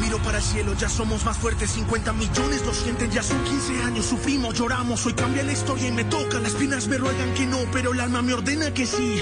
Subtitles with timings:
[0.00, 1.70] Miro para el cielo, ya somos más fuertes.
[1.70, 4.06] 50 millones lo sienten, ya son 15 años.
[4.06, 5.04] Sufrimos, lloramos.
[5.06, 6.38] Hoy cambia la historia y me toca.
[6.38, 9.20] Las espinas me ruegan que no, pero el alma me ordena que sí.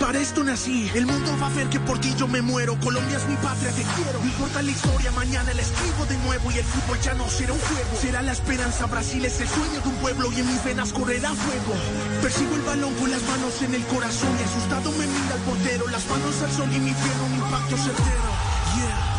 [0.00, 0.90] Para esto nací.
[0.94, 2.78] El mundo va a ver que por ti yo me muero.
[2.80, 4.18] Colombia es mi patria, te quiero.
[4.20, 6.50] No importa la historia, mañana la escribo de nuevo.
[6.50, 8.00] Y el fútbol ya no será un juego.
[8.00, 8.86] Será la esperanza.
[8.86, 10.32] Brasil es el sueño de un pueblo.
[10.32, 11.74] Y en mis venas correrá fuego.
[12.22, 14.30] Persigo el balón con las manos en el corazón.
[14.40, 15.88] Y asustado me mira el portero.
[15.88, 18.22] Las manos al sol y mi piel un impacto certero.
[18.76, 19.13] Yeah.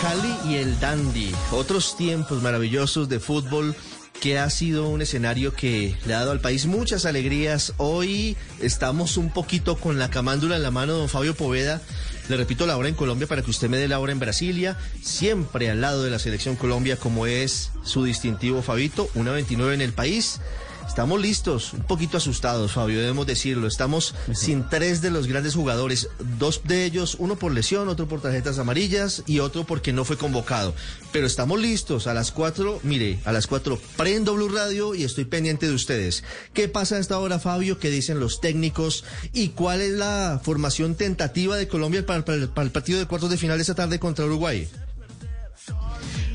[0.00, 3.76] Cali y el Dandy, otros tiempos maravillosos de fútbol
[4.20, 7.74] que ha sido un escenario que le ha dado al país muchas alegrías.
[7.76, 11.80] Hoy estamos un poquito con la camándula en la mano, don Fabio Poveda.
[12.28, 14.76] Le repito la hora en Colombia para que usted me dé la hora en Brasilia,
[15.02, 19.80] siempre al lado de la selección Colombia como es su distintivo Fabito, una 29 en
[19.80, 20.40] el país.
[20.98, 23.68] Estamos listos, un poquito asustados, Fabio, debemos decirlo.
[23.68, 26.08] Estamos sin tres de los grandes jugadores,
[26.40, 30.16] dos de ellos, uno por lesión, otro por tarjetas amarillas y otro porque no fue
[30.16, 30.74] convocado.
[31.12, 32.08] Pero estamos listos.
[32.08, 36.24] A las cuatro, mire, a las cuatro prendo Blue Radio y estoy pendiente de ustedes.
[36.52, 37.78] ¿Qué pasa a esta hora, Fabio?
[37.78, 39.04] ¿Qué dicen los técnicos?
[39.32, 43.06] ¿Y cuál es la formación tentativa de Colombia para, para el, para el partido de
[43.06, 44.68] cuartos de final esta tarde contra Uruguay?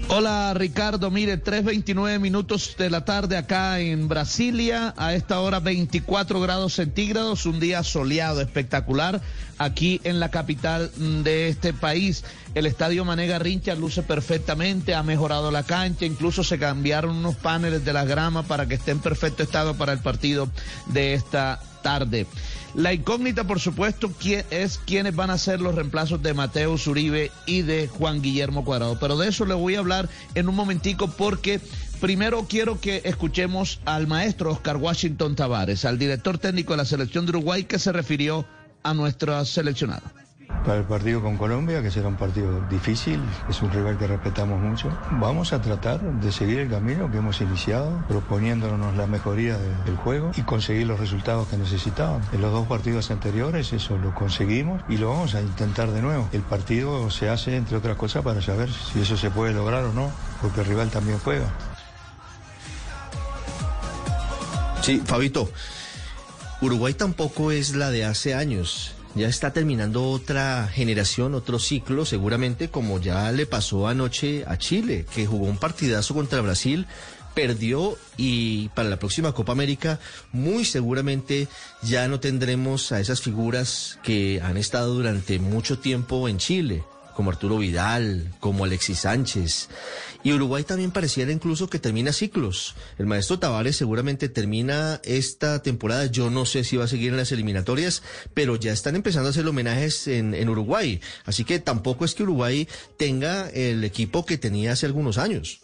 [0.10, 6.40] Hola Ricardo, mire, 3.29 minutos de la tarde acá en Brasilia, a esta hora 24
[6.42, 9.22] grados centígrados, un día soleado, espectacular,
[9.58, 10.92] aquí en la capital
[11.24, 12.26] de este país.
[12.54, 17.84] El estadio Manega Rincha luce perfectamente, ha mejorado la cancha, incluso se cambiaron unos paneles
[17.86, 20.50] de la grama para que esté en perfecto estado para el partido
[20.88, 22.28] de esta tarde.
[22.76, 24.12] La incógnita, por supuesto,
[24.50, 28.98] es quiénes van a ser los reemplazos de Mateo Uribe y de Juan Guillermo Cuadrado.
[29.00, 31.62] Pero de eso le voy a hablar en un momentico porque
[32.02, 37.26] primero quiero que escuchemos al maestro Oscar Washington Tavares, al director técnico de la selección
[37.26, 38.46] de Uruguay que se refirió
[38.82, 40.23] a nuestra seleccionada
[40.64, 43.20] para el partido con Colombia, que será un partido difícil,
[43.50, 44.90] es un rival que respetamos mucho.
[45.12, 49.96] Vamos a tratar de seguir el camino que hemos iniciado, proponiéndonos la mejoría de, del
[49.98, 52.26] juego y conseguir los resultados que necesitábamos.
[52.34, 56.28] En los dos partidos anteriores eso lo conseguimos y lo vamos a intentar de nuevo.
[56.32, 59.94] El partido se hace, entre otras cosas, para saber si eso se puede lograr o
[59.94, 61.46] no, porque el rival también juega.
[64.82, 65.50] Sí, Fabito,
[66.62, 72.70] Uruguay tampoco es la de hace años ya está terminando otra generación, otro ciclo, seguramente
[72.70, 76.88] como ya le pasó anoche a Chile, que jugó un partidazo contra Brasil,
[77.34, 80.00] perdió y para la próxima Copa América
[80.32, 81.48] muy seguramente
[81.82, 86.84] ya no tendremos a esas figuras que han estado durante mucho tiempo en Chile
[87.16, 89.70] como Arturo Vidal, como Alexis Sánchez.
[90.24, 92.76] Y Uruguay también pareciera incluso que termina ciclos.
[92.98, 96.06] El maestro Tavares seguramente termina esta temporada.
[96.06, 98.04] Yo no sé si va a seguir en las eliminatorias,
[98.34, 101.02] pero ya están empezando a hacer homenajes en, en Uruguay.
[101.26, 105.60] Así que tampoco es que Uruguay tenga el equipo que tenía hace algunos años.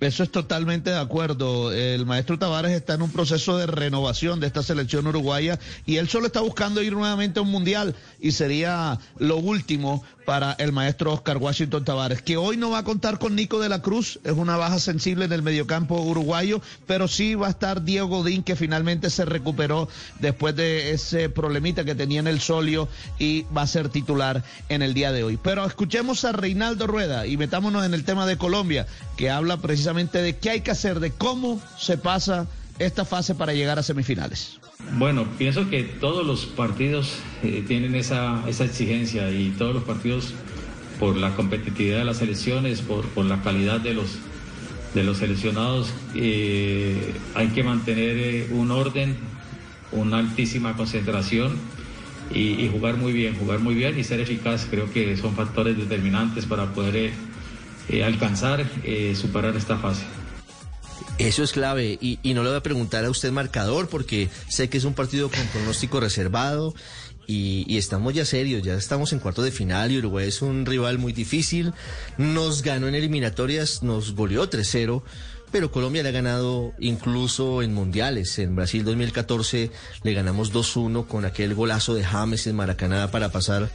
[0.00, 1.72] Eso es totalmente de acuerdo.
[1.72, 6.08] El maestro Tavares está en un proceso de renovación de esta selección uruguaya y él
[6.08, 11.12] solo está buscando ir nuevamente a un mundial y sería lo último para el maestro
[11.12, 14.32] Oscar Washington Tavares, que hoy no va a contar con Nico de la Cruz, es
[14.32, 18.56] una baja sensible en el mediocampo uruguayo, pero sí va a estar Diego Godín, que
[18.56, 19.88] finalmente se recuperó
[20.20, 22.88] después de ese problemita que tenía en el solio
[23.18, 25.38] y va a ser titular en el día de hoy.
[25.40, 28.86] Pero escuchemos a Reinaldo Rueda y metámonos en el tema de Colombia,
[29.16, 32.46] que habla precisamente de qué hay que hacer, de cómo se pasa
[32.80, 34.58] esta fase para llegar a semifinales.
[34.98, 40.32] Bueno, pienso que todos los partidos eh, tienen esa, esa, exigencia y todos los partidos
[40.98, 44.18] por la competitividad de las selecciones, por, por la calidad de los,
[44.94, 49.16] de los seleccionados, eh, hay que mantener eh, un orden,
[49.92, 51.56] una altísima concentración
[52.32, 54.66] y, jugar muy bien, jugar muy bien y ser eficaz.
[54.70, 57.12] Creo que son factores determinantes para poder
[58.04, 58.64] alcanzar,
[59.14, 60.04] superar esta fase.
[61.18, 64.68] Eso es clave y, y, no le voy a preguntar a usted marcador porque sé
[64.68, 66.74] que es un partido con pronóstico reservado
[67.26, 70.66] y, y estamos ya serios, ya estamos en cuarto de final y Uruguay es un
[70.66, 71.72] rival muy difícil.
[72.18, 75.02] Nos ganó en eliminatorias, nos goleó 3-0
[75.50, 78.38] pero Colombia le ha ganado incluso en mundiales.
[78.38, 79.70] En Brasil 2014
[80.02, 83.70] le ganamos 2-1 con aquel golazo de James en Maracaná para pasar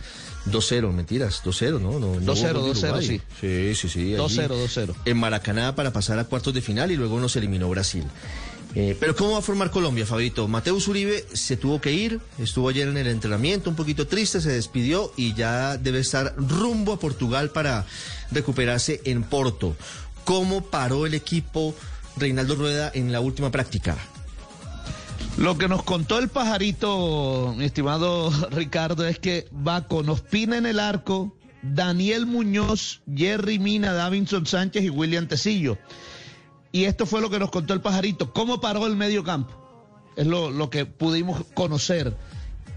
[0.48, 2.00] 2-0, mentiras, 2-0, ¿no?
[2.00, 3.08] no, no 2-0, hubo gol de 2-0, Uruguay.
[3.08, 3.22] sí.
[3.40, 4.16] Sí, sí, sí.
[4.16, 4.96] allí 2-0, 2-0.
[5.06, 8.06] En Maracaná para pasar a cuartos de final y luego nos eliminó Brasil.
[8.74, 10.48] Eh, pero ¿cómo va a formar Colombia, Fabito?
[10.48, 14.50] Mateus Uribe se tuvo que ir, estuvo ayer en el entrenamiento un poquito triste, se
[14.50, 17.86] despidió y ya debe estar rumbo a Portugal para
[18.32, 19.76] recuperarse en Porto.
[20.26, 21.76] ¿Cómo paró el equipo
[22.18, 23.98] Reinaldo Rueda en la última práctica?
[25.38, 30.80] Lo que nos contó el pajarito, estimado Ricardo, es que va con Ospina en el
[30.80, 35.78] arco, Daniel Muñoz, Jerry Mina, Davinson Sánchez y William Tecillo.
[36.72, 38.34] Y esto fue lo que nos contó el pajarito.
[38.34, 39.54] ¿Cómo paró el medio campo?
[40.16, 42.16] Es lo, lo que pudimos conocer.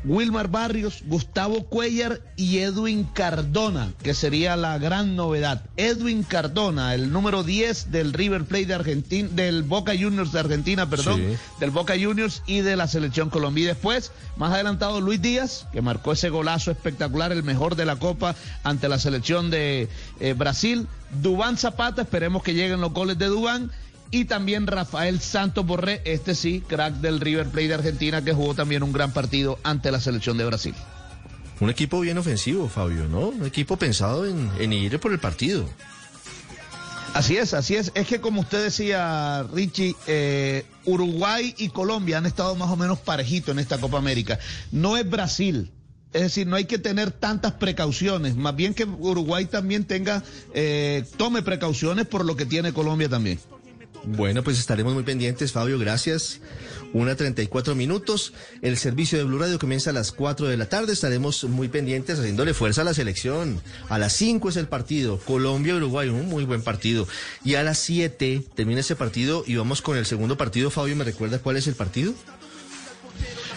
[0.05, 5.63] Wilmar Barrios, Gustavo Cuellar y Edwin Cardona, que sería la gran novedad.
[5.77, 10.89] Edwin Cardona, el número 10 del River Plate de Argentina, del Boca Juniors de Argentina,
[10.91, 11.37] perdón, Sí.
[11.61, 13.65] del Boca Juniors y de la selección Colombia.
[13.65, 17.97] Y después, más adelantado, Luis Díaz, que marcó ese golazo espectacular, el mejor de la
[17.97, 19.89] Copa ante la selección de
[20.21, 20.87] eh, Brasil.
[21.23, 23.71] Dubán Zapata, esperemos que lleguen los goles de Dubán.
[24.11, 28.55] Y también Rafael Santos Borré, este sí, crack del River Plate de Argentina, que jugó
[28.55, 30.75] también un gran partido ante la selección de Brasil.
[31.61, 33.29] Un equipo bien ofensivo, Fabio, ¿no?
[33.29, 35.69] Un equipo pensado en, en ir por el partido.
[37.15, 37.93] Así es, así es.
[37.95, 42.99] Es que como usted decía, Richie, eh, Uruguay y Colombia han estado más o menos
[42.99, 44.41] parejitos en esta Copa América.
[44.73, 45.71] No es Brasil.
[46.13, 48.35] Es decir, no hay que tener tantas precauciones.
[48.35, 50.25] Más bien que Uruguay también tenga,
[50.55, 53.39] eh, tome precauciones por lo que tiene Colombia también.
[54.07, 56.41] Bueno, pues estaremos muy pendientes, Fabio, gracias.
[56.93, 58.33] Una 34 minutos.
[58.63, 60.93] El servicio de Blue Radio comienza a las 4 de la tarde.
[60.93, 63.61] Estaremos muy pendientes haciéndole fuerza a la selección.
[63.89, 65.19] A las 5 es el partido.
[65.19, 67.09] Colombia-Uruguay, un muy buen partido.
[67.45, 70.71] Y a las 7 termina ese partido y vamos con el segundo partido.
[70.71, 72.15] Fabio, ¿me recuerda cuál es el partido?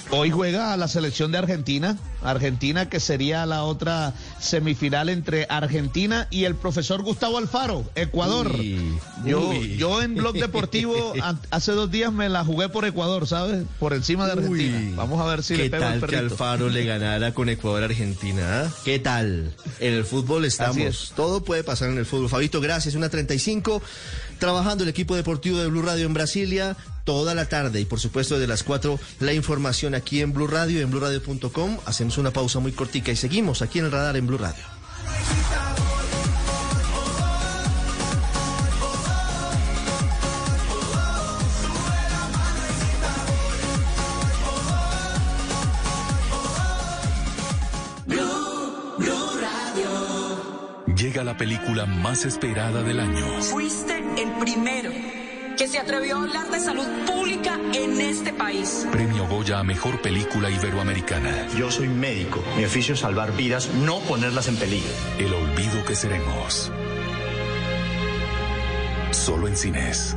[0.10, 6.46] Hoy juega la selección de Argentina, Argentina que sería la otra semifinal entre Argentina y
[6.46, 8.56] el profesor Gustavo Alfaro, Ecuador.
[8.58, 9.76] Uy, yo, uy.
[9.76, 11.14] yo en Blog Deportivo
[11.52, 13.66] hace dos días me la jugué por Ecuador, ¿sabes?
[13.80, 14.78] Por encima de Argentina.
[14.78, 16.16] Uy, Vamos a ver si ¿Qué le pego el tal que.
[16.16, 18.64] Alfaro le ganara con Ecuador-Argentina?
[18.64, 18.72] ah?
[18.86, 19.54] ¿Qué tal?
[19.80, 20.78] En el fútbol estamos.
[20.78, 21.12] es.
[21.18, 22.30] Todo puede pasar en el fútbol.
[22.30, 22.96] Fabito, gracias.
[22.96, 23.82] Una 35.
[24.40, 26.78] Trabajando el equipo deportivo de Blue Radio en Brasilia
[27.08, 27.80] toda la tarde.
[27.80, 31.78] Y por supuesto, desde las 4, la información aquí en Blue Radio, en bluradio.com.
[31.86, 34.64] Hacemos una pausa muy cortica y seguimos aquí en el radar en Blue Radio.
[50.98, 53.42] Llega la película más esperada del año.
[53.42, 55.17] Fuiste el primero
[55.68, 58.88] que se atrevió a hablar de salud pública en este país.
[58.92, 61.48] Premio Goya a Mejor Película Iberoamericana.
[61.58, 62.42] Yo soy médico.
[62.56, 64.90] Mi oficio es salvar vidas, no ponerlas en peligro.
[65.18, 66.72] El olvido que seremos.
[69.12, 70.16] Solo en cines.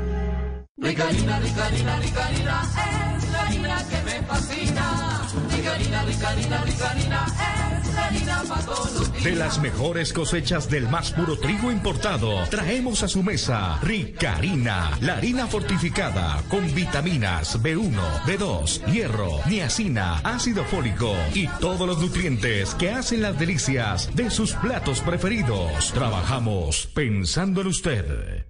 [9.23, 15.14] De las mejores cosechas del más puro trigo importado, traemos a su mesa Ricarina, la
[15.14, 22.90] harina fortificada con vitaminas B1, B2, hierro, niacina, ácido fólico y todos los nutrientes que
[22.90, 25.93] hacen las delicias de sus platos preferidos.
[25.93, 28.47] Trabajamos pensando en usted.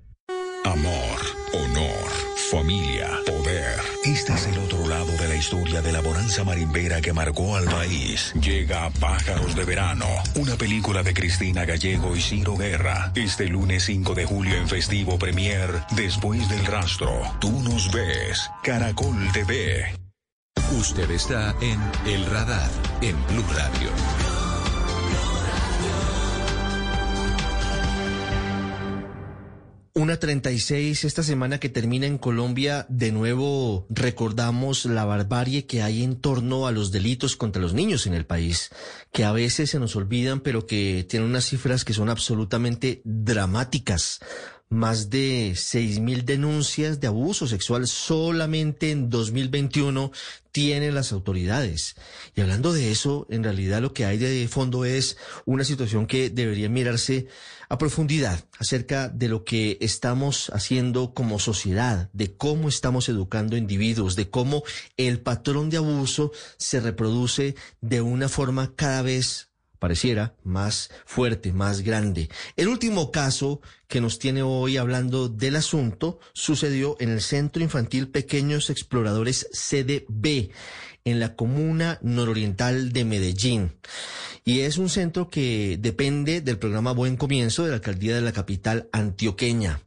[0.65, 1.19] Amor,
[1.55, 2.09] honor,
[2.51, 3.81] familia, poder.
[4.05, 4.59] Este es el
[5.41, 8.35] historia de la bonanza marimbera que marcó al país.
[8.43, 13.11] Llega Pájaros de Verano, una película de Cristina Gallego y Ciro Guerra.
[13.15, 17.11] Este lunes 5 de julio en Festivo Premier, después del rastro.
[17.41, 18.51] Tú nos ves.
[18.63, 19.95] Caracol TV.
[20.79, 22.71] Usted está en El Radar,
[23.01, 24.30] en Blue Radio.
[30.01, 36.03] Una 36 esta semana que termina en Colombia, de nuevo recordamos la barbarie que hay
[36.03, 38.71] en torno a los delitos contra los niños en el país,
[39.13, 44.21] que a veces se nos olvidan, pero que tienen unas cifras que son absolutamente dramáticas.
[44.71, 50.13] Más de seis mil denuncias de abuso sexual solamente en 2021
[50.53, 51.97] tienen las autoridades.
[52.37, 56.31] Y hablando de eso, en realidad lo que hay de fondo es una situación que
[56.31, 57.27] debería mirarse
[57.69, 64.15] a profundidad acerca de lo que estamos haciendo como sociedad, de cómo estamos educando individuos,
[64.15, 64.63] de cómo
[64.97, 69.50] el patrón de abuso se reproduce de una forma cada vez
[69.81, 72.29] pareciera más fuerte, más grande.
[72.55, 78.09] El último caso que nos tiene hoy hablando del asunto sucedió en el Centro Infantil
[78.09, 80.51] Pequeños Exploradores CDB
[81.05, 83.73] en la comuna nororiental de Medellín.
[84.45, 88.33] Y es un centro que depende del programa Buen Comienzo de la alcaldía de la
[88.33, 89.81] capital antioqueña.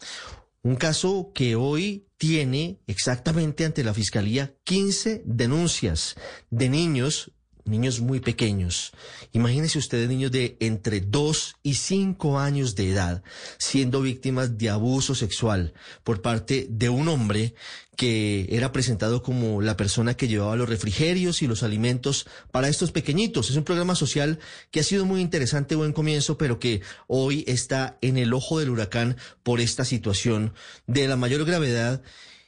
[0.64, 6.16] Un caso que hoy tiene exactamente ante la Fiscalía 15 denuncias
[6.50, 7.32] de niños
[7.66, 8.92] niños muy pequeños.
[9.32, 13.24] Imagínense ustedes niños de entre 2 y 5 años de edad
[13.58, 17.54] siendo víctimas de abuso sexual por parte de un hombre
[17.96, 22.92] que era presentado como la persona que llevaba los refrigerios y los alimentos para estos
[22.92, 23.50] pequeñitos.
[23.50, 24.40] Es un programa social
[24.72, 28.72] que ha sido muy interesante, buen comienzo, pero que hoy está en el ojo del
[28.72, 30.54] huracán por esta situación
[30.88, 32.02] de la mayor gravedad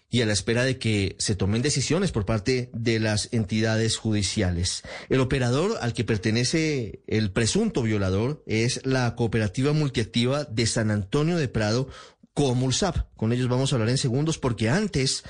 [0.09, 4.83] y a la espera de que se tomen decisiones por parte de las entidades judiciales.
[5.09, 11.37] El operador al que pertenece el presunto violador es la cooperativa multiactiva de San Antonio
[11.37, 11.89] de Prado,
[12.33, 13.07] Comulsap.
[13.15, 15.23] Con ellos vamos a hablar en segundos porque antes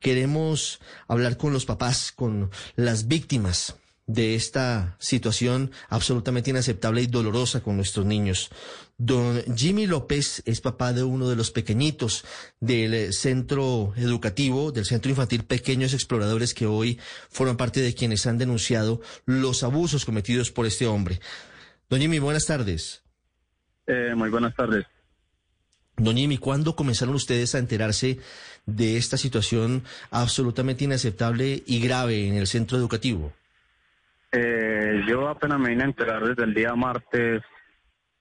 [0.00, 7.62] queremos hablar con los papás, con las víctimas de esta situación absolutamente inaceptable y dolorosa
[7.62, 8.50] con nuestros niños.
[9.04, 12.24] Don Jimmy López es papá de uno de los pequeñitos
[12.60, 18.38] del centro educativo, del centro infantil Pequeños Exploradores que hoy forman parte de quienes han
[18.38, 21.18] denunciado los abusos cometidos por este hombre.
[21.90, 23.02] Don Jimmy, buenas tardes.
[23.88, 24.86] Eh, muy buenas tardes.
[25.96, 28.20] Don Jimmy, ¿cuándo comenzaron ustedes a enterarse
[28.66, 29.82] de esta situación
[30.12, 33.32] absolutamente inaceptable y grave en el centro educativo?
[34.30, 37.42] Eh, yo apenas me vine a enterar desde el día martes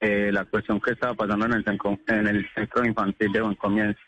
[0.01, 1.65] eh, la cuestión que estaba pasando en el,
[2.07, 3.99] en el centro infantil de Buen Comienzo.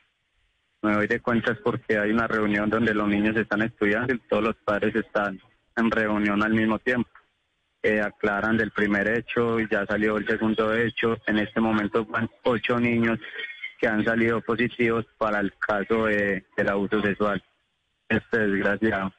[0.81, 4.19] Me doy de cuenta es porque hay una reunión donde los niños están estudiando y
[4.27, 5.39] todos los padres están
[5.77, 7.09] en reunión al mismo tiempo.
[7.83, 11.15] Eh, aclaran del primer hecho y ya salió el segundo hecho.
[11.27, 13.19] En este momento van ocho niños
[13.79, 17.43] que han salido positivos para el caso del abuso sexual.
[18.09, 19.13] Este desgraciado.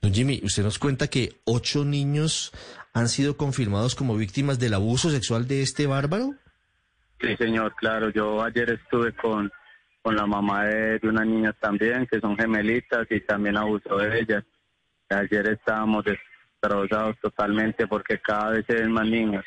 [0.00, 2.52] Don Jimmy, usted nos cuenta que ocho niños
[2.94, 6.34] han sido confirmados como víctimas del abuso sexual de este bárbaro.
[7.20, 8.10] Sí, señor, claro.
[8.10, 9.50] Yo ayer estuve con,
[10.02, 14.20] con la mamá de, de unas niñas también, que son gemelitas, y también abusó de
[14.20, 14.44] ellas.
[15.08, 19.44] Ayer estábamos destrozados totalmente porque cada vez se ven más niños.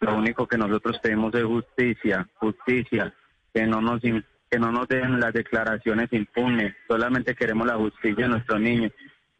[0.00, 3.12] Lo único que nosotros pedimos es justicia, justicia,
[3.52, 6.74] que no nos que no nos den las declaraciones impunes.
[6.86, 8.92] Solamente queremos la justicia de nuestros niños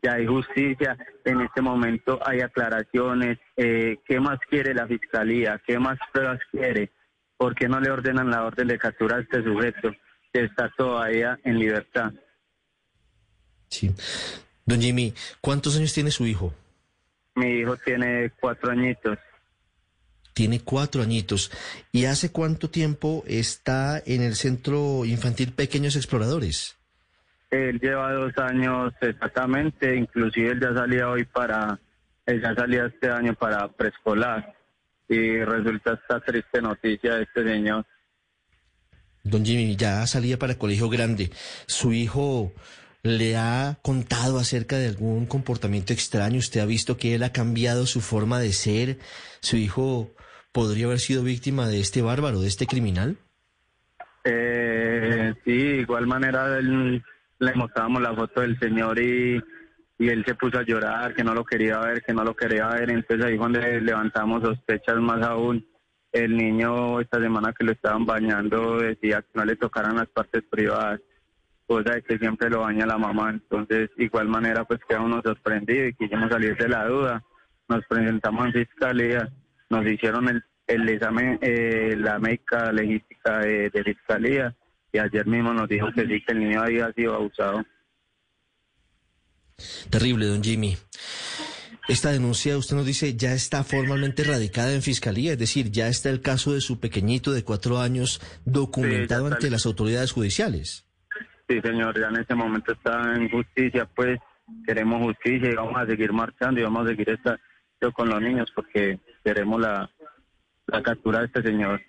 [0.06, 5.60] ya hay justicia, en este momento hay aclaraciones, eh, ¿qué más quiere la fiscalía?
[5.66, 6.92] ¿Qué más pruebas quiere?
[7.36, 9.90] ¿Por qué no le ordenan la orden de captura a este sujeto
[10.32, 12.12] que está todavía en libertad?
[13.68, 13.92] Sí.
[14.64, 16.54] Don Jimmy, ¿cuántos años tiene su hijo?
[17.34, 19.18] Mi hijo tiene cuatro añitos.
[20.34, 21.50] Tiene cuatro añitos.
[21.90, 26.75] ¿Y hace cuánto tiempo está en el Centro Infantil Pequeños Exploradores?
[27.56, 31.78] Él lleva dos años exactamente, inclusive él ya salía hoy para,
[32.26, 34.54] él ya salía este año para preescolar
[35.08, 37.84] y resulta esta triste noticia de este señor.
[39.22, 41.30] Don Jimmy, ya salía para colegio grande.
[41.66, 42.52] ¿Su hijo
[43.02, 46.38] le ha contado acerca de algún comportamiento extraño?
[46.38, 48.98] ¿Usted ha visto que él ha cambiado su forma de ser?
[49.40, 50.10] ¿Su hijo
[50.52, 53.16] podría haber sido víctima de este bárbaro, de este criminal?
[54.24, 57.02] Eh, sí, igual manera él
[57.38, 59.42] le mostrábamos la foto del señor y,
[59.98, 62.68] y él se puso a llorar, que no lo quería ver, que no lo quería
[62.68, 62.90] ver.
[62.90, 65.66] Entonces ahí donde levantamos sospechas más aún.
[66.12, 70.44] El niño esta semana que lo estaban bañando decía que no le tocaran las partes
[70.48, 71.00] privadas,
[71.66, 73.30] cosa de que siempre lo baña la mamá.
[73.30, 77.22] Entonces, igual manera, pues queda uno sorprendido y quisimos salir de la duda.
[77.68, 79.28] Nos presentamos en fiscalía,
[79.68, 84.54] nos hicieron el, el examen, eh, la médica legística de fiscalía
[84.96, 87.62] y ayer mismo nos dijo que sí, que el niño había sido abusado.
[89.90, 90.76] Terrible, don Jimmy.
[91.88, 96.10] Esta denuncia, usted nos dice, ya está formalmente radicada en fiscalía, es decir, ya está
[96.10, 100.84] el caso de su pequeñito de cuatro años documentado ante las autoridades judiciales.
[101.48, 104.18] Sí, señor, ya en este momento está en justicia, pues
[104.66, 108.50] queremos justicia y vamos a seguir marchando y vamos a seguir estando con los niños
[108.54, 109.88] porque queremos la,
[110.66, 111.80] la captura de este señor.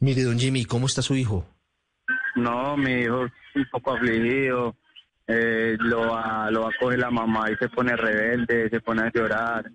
[0.00, 1.46] Mire, don Jimmy, ¿cómo está su hijo?
[2.38, 4.76] No, mi hijo es un poco afligido,
[5.26, 9.02] eh, lo, va, lo va a coger la mamá y se pone rebelde, se pone
[9.02, 9.70] a llorar.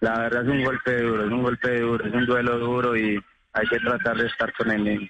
[0.00, 3.18] La verdad es un golpe duro, es un golpe duro, es un duelo duro y
[3.52, 5.08] hay que tratar de estar con el niño.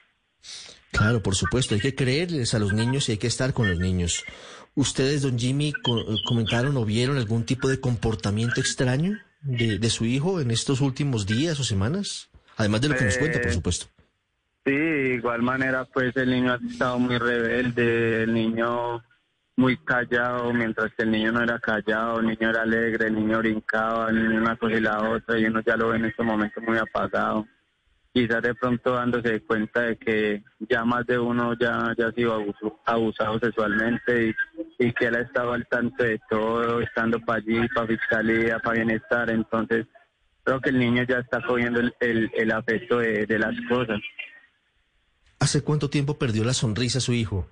[0.92, 3.78] Claro, por supuesto, hay que creerles a los niños y hay que estar con los
[3.78, 4.24] niños.
[4.74, 10.04] ¿Ustedes, don Jimmy, co- comentaron o vieron algún tipo de comportamiento extraño de, de su
[10.04, 12.28] hijo en estos últimos días o semanas?
[12.56, 13.86] Además de lo que nos cuenta, por Eh, supuesto.
[14.70, 19.02] Sí, de igual manera, pues el niño ha estado muy rebelde, el niño
[19.56, 23.38] muy callado, mientras que el niño no era callado, el niño era alegre, el niño
[23.40, 26.22] brincaba, el niño una cosa y la otra, y uno ya lo ve en este
[26.22, 27.48] momento muy apagado.
[28.12, 32.34] Quizás de pronto dándose cuenta de que ya más de uno ya, ya ha sido
[32.40, 37.40] abuso- abusado sexualmente y, y que él ha estado al tanto de todo, estando para
[37.40, 39.88] allí, para fiscalía, para bienestar, entonces
[40.44, 41.92] creo que el niño ya está cogiendo el,
[42.36, 43.98] el, afecto de las cosas.
[45.40, 47.48] ¿Hace cuánto tiempo perdió la sonrisa su hijo?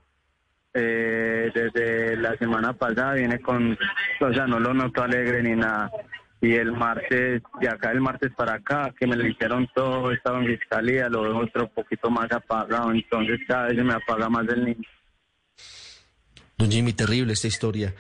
[0.74, 3.76] Eh, desde la semana pasada viene con,
[4.20, 5.90] o sea, no lo noto alegre ni nada.
[6.40, 10.38] Y el martes, de acá el martes para acá, que me lo hicieron todo, estaba
[10.38, 14.46] en fiscalía, lo veo otro poquito más apagado, entonces cada vez se me apaga más
[14.48, 14.88] el niño.
[16.58, 17.94] Don Jimmy, terrible esta historia.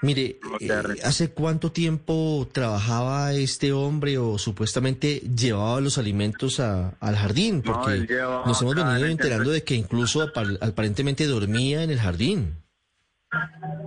[0.00, 7.16] Mire, eh, ¿hace cuánto tiempo trabajaba este hombre o supuestamente llevaba los alimentos a- al
[7.16, 7.62] jardín?
[7.64, 11.98] No, Porque llevaba nos hemos venido enterando de que incluso apar- aparentemente dormía en el
[11.98, 12.54] jardín.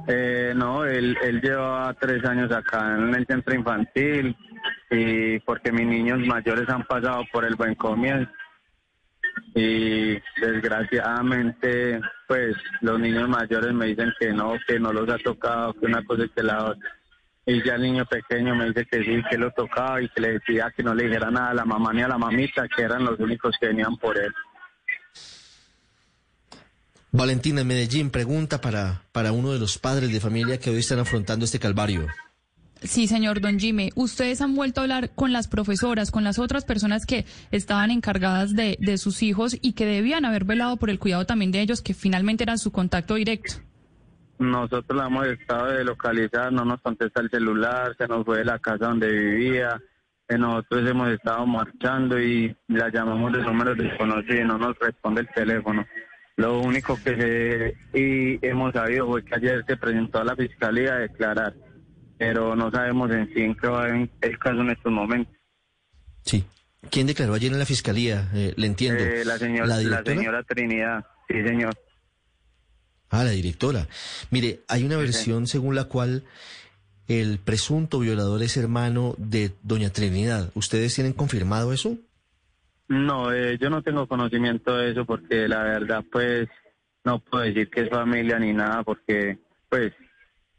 [0.07, 4.35] Eh, no, él, él lleva tres años acá en el centro infantil
[4.91, 8.29] y porque mis niños mayores han pasado por el buen comienzo
[9.53, 15.73] y desgraciadamente pues los niños mayores me dicen que no, que no los ha tocado,
[15.73, 16.89] que una cosa y que la otra.
[17.45, 20.33] Y ya el niño pequeño me dice que sí, que lo tocaba y que le
[20.33, 23.03] decía que no le dijera nada a la mamá ni a la mamita, que eran
[23.03, 24.31] los únicos que venían por él.
[27.11, 30.99] Valentina en Medellín pregunta para, para uno de los padres de familia que hoy están
[30.99, 32.07] afrontando este calvario.
[32.81, 33.91] Sí, señor Don Jimmy.
[33.95, 38.55] Ustedes han vuelto a hablar con las profesoras, con las otras personas que estaban encargadas
[38.55, 41.81] de, de sus hijos y que debían haber velado por el cuidado también de ellos,
[41.81, 43.53] que finalmente eran su contacto directo.
[44.39, 48.45] Nosotros la hemos estado de localizar, no nos contesta el celular, se nos fue de
[48.45, 49.79] la casa donde vivía.
[50.27, 55.21] Eh, Nosotros hemos estado marchando y la llamamos de números desconocidos y no nos responde
[55.21, 55.85] el teléfono.
[56.37, 60.93] Lo único que se, y hemos sabido fue que ayer se presentó a la fiscalía
[60.93, 61.53] a declarar,
[62.21, 65.35] pero no sabemos en sí en qué va el caso en estos momentos.
[66.21, 66.43] Sí.
[66.91, 68.29] ¿Quién declaró ayer en la fiscalía?
[68.35, 69.03] Eh, le entiendo.
[69.03, 70.17] Eh, la, señora, la, directora?
[70.17, 71.73] señora Trinidad, sí señor.
[73.09, 73.87] Ah, la directora.
[74.29, 76.23] Mire, hay una versión según la cual
[77.07, 80.51] el presunto violador es hermano de doña Trinidad.
[80.53, 81.97] ¿Ustedes tienen confirmado eso?
[82.87, 86.47] No, eh, yo no tengo conocimiento de eso porque la verdad pues
[87.03, 89.91] no puedo decir que es familia ni nada porque pues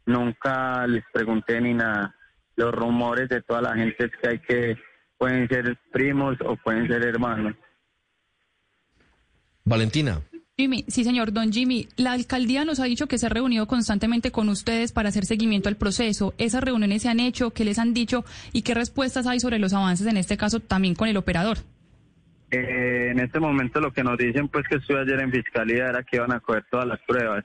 [0.05, 2.15] nunca les pregunté ni nada.
[2.55, 4.77] Los rumores de toda la gente es que hay que
[5.17, 7.55] pueden ser primos o pueden ser hermanos.
[9.63, 10.21] Valentina.
[10.55, 14.31] Jimmy, sí, señor Don Jimmy, la alcaldía nos ha dicho que se ha reunido constantemente
[14.31, 16.35] con ustedes para hacer seguimiento al proceso.
[16.37, 17.51] ¿Esas reuniones se han hecho?
[17.51, 18.23] ¿Qué les han dicho?
[18.51, 21.57] ¿Y qué respuestas hay sobre los avances en este caso también con el operador?
[22.51, 26.03] Eh, en este momento lo que nos dicen pues que estuve ayer en fiscalía era
[26.03, 27.43] que iban a coger todas las pruebas.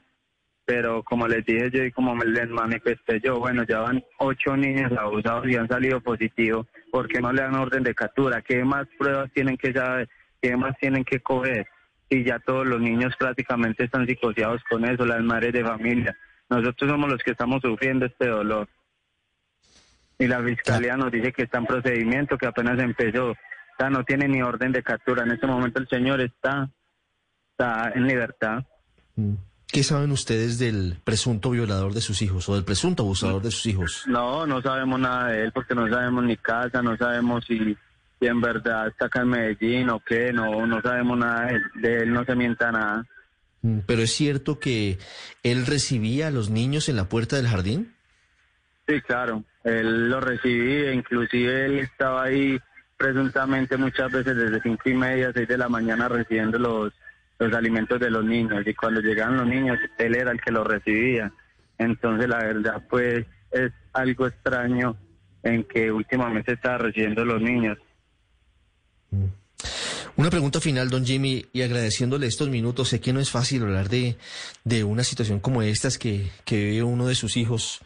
[0.69, 4.55] Pero como les dije yo y como me les manifesté yo, bueno, ya van ocho
[4.55, 6.67] niños abusados y han salido positivos.
[6.93, 8.43] ¿Por qué no le dan orden de captura?
[8.43, 10.11] ¿Qué más pruebas tienen que saber?
[10.43, 11.67] ¿Qué más tienen que coger?
[12.11, 16.15] Y ya todos los niños prácticamente están psicoseados con eso, las madres de familia.
[16.51, 18.69] Nosotros somos los que estamos sufriendo este dolor.
[20.19, 23.35] Y la fiscalía nos dice que está en procedimiento, que apenas empezó.
[23.79, 25.23] Sea, no tiene ni orden de captura.
[25.23, 26.69] En este momento el señor está,
[27.53, 28.65] está en libertad.
[29.71, 33.67] ¿Qué saben ustedes del presunto violador de sus hijos o del presunto abusador de sus
[33.67, 34.05] hijos?
[34.07, 37.77] No, no sabemos nada de él porque no sabemos ni casa, no sabemos si,
[38.19, 41.63] si en verdad está acá en Medellín o qué, no, no sabemos nada de él,
[41.83, 43.07] de él no se mienta nada.
[43.61, 44.99] Mm, Pero es cierto que
[45.43, 47.95] él recibía a los niños en la puerta del jardín.
[48.87, 52.59] Sí, claro, él lo recibí, inclusive él estaba ahí
[52.97, 56.93] presuntamente muchas veces desde cinco y media, seis de la mañana recibiendo los,
[57.39, 60.67] los alimentos de los niños y cuando llegaban los niños él era el que los
[60.67, 61.33] recibía.
[61.79, 64.97] Entonces la verdad pues es algo extraño
[65.43, 67.79] en que últimamente está recibiendo los niños.
[70.17, 72.89] Una pregunta final, don Jimmy, y agradeciéndole estos minutos.
[72.89, 74.17] Sé que no es fácil hablar de,
[74.65, 77.81] de una situación como esta que, que vive uno de sus hijos,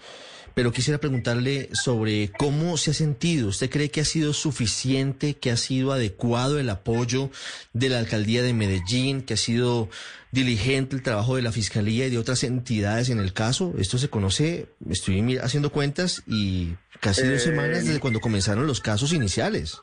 [0.55, 3.49] pero quisiera preguntarle sobre cómo se ha sentido.
[3.49, 7.31] ¿Usted cree que ha sido suficiente, que ha sido adecuado el apoyo
[7.73, 9.89] de la alcaldía de Medellín, que ha sido
[10.31, 13.75] diligente el trabajo de la fiscalía y de otras entidades en el caso?
[13.79, 18.81] Esto se conoce, estoy haciendo cuentas y casi dos Eh, semanas desde cuando comenzaron los
[18.81, 19.81] casos iniciales.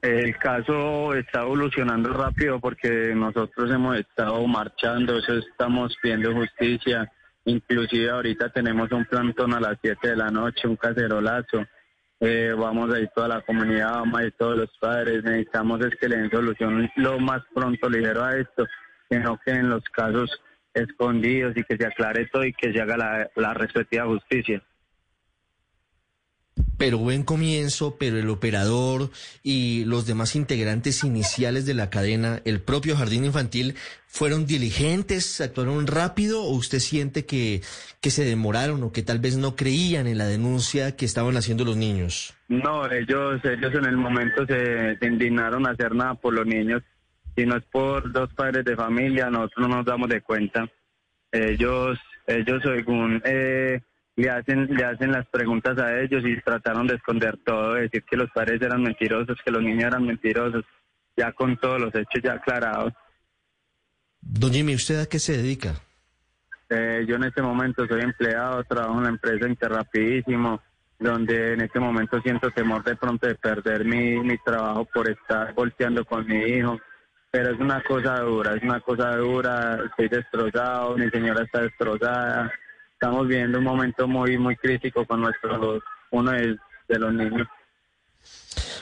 [0.00, 7.10] El caso está evolucionando rápido porque nosotros hemos estado marchando, eso estamos pidiendo justicia.
[7.48, 11.64] Inclusive ahorita tenemos un plantón a las 7 de la noche, un cacerolazo.
[12.20, 15.24] Eh, vamos a ir toda la comunidad, vamos a ir todos los padres.
[15.24, 18.66] Necesitamos es que le den solución lo más pronto ligero a esto,
[19.08, 20.30] que no queden los casos
[20.74, 24.62] escondidos y que se aclare todo y que se haga la, la respectiva justicia.
[26.78, 29.10] Pero buen comienzo, pero el operador
[29.42, 33.74] y los demás integrantes iniciales de la cadena, el propio jardín infantil,
[34.06, 37.62] ¿fueron diligentes, actuaron rápido o usted siente que,
[38.00, 41.64] que se demoraron o que tal vez no creían en la denuncia que estaban haciendo
[41.64, 42.32] los niños?
[42.46, 46.82] No, ellos, ellos en el momento se, se indignaron a hacer nada por los niños.
[47.36, 50.68] Si no es por dos padres de familia, nosotros no nos damos de cuenta.
[51.32, 53.80] Ellos, ellos según eh,
[54.18, 58.02] le hacen, le hacen las preguntas a ellos y trataron de esconder todo, de decir
[58.02, 60.64] que los padres eran mentirosos, que los niños eran mentirosos,
[61.16, 62.92] ya con todos los hechos ya aclarados.
[64.20, 65.74] Don Jimmy, ¿usted a qué se dedica?
[66.68, 70.60] Eh, yo en este momento soy empleado, trabajo en la empresa Interrapidísimo,
[70.98, 75.54] donde en este momento siento temor de pronto de perder mi, mi trabajo por estar
[75.54, 76.76] volteando con mi hijo.
[77.30, 82.50] Pero es una cosa dura, es una cosa dura, estoy destrozado, mi señora está destrozada.
[83.00, 85.80] Estamos viviendo un momento muy, muy crítico con nuestro,
[86.10, 86.56] uno de,
[86.88, 87.46] de los niños.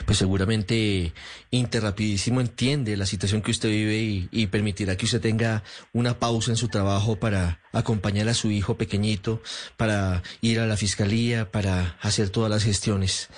[0.07, 1.13] Pues seguramente
[1.51, 5.61] Interrapidísimo entiende la situación que usted vive y, y permitirá que usted tenga
[5.93, 9.41] una pausa en su trabajo para acompañar a su hijo pequeñito,
[9.75, 13.29] para ir a la fiscalía, para hacer todas las gestiones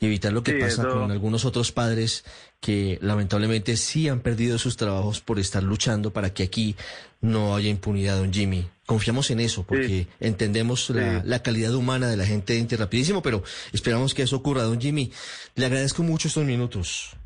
[0.00, 2.24] y evitar lo que Sí, pasa eso- con algunos otros padres
[2.60, 6.74] que lamentablemente sí han perdido sus trabajos por estar luchando para que aquí
[7.20, 8.66] no haya impunidad, don Jimmy.
[8.86, 11.28] Confiamos en eso porque entendemos la, Sí.
[11.28, 15.10] la calidad humana de la gente de Interrapidísimo, pero esperamos que eso ocurra, don Jimmy.
[15.56, 17.16] Le agradezco mucho estos minutos.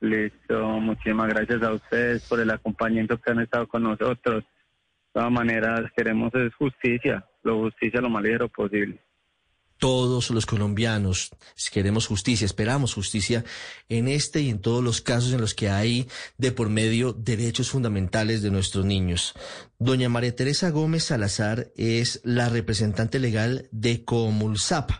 [0.00, 4.44] Listo, muchísimas gracias a ustedes por el acompañamiento que han estado con nosotros.
[4.44, 9.00] De todas maneras, queremos es justicia, lo justicia lo más ligero posible.
[9.84, 11.28] Todos los colombianos
[11.70, 13.44] queremos justicia, esperamos justicia
[13.90, 17.68] en este y en todos los casos en los que hay de por medio derechos
[17.68, 19.34] fundamentales de nuestros niños.
[19.78, 24.90] Doña María Teresa Gómez Salazar es la representante legal de Comulsap,